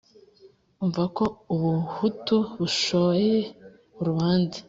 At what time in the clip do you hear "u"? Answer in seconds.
1.53-1.55